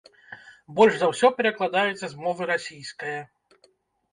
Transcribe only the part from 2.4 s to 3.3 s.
расійскае.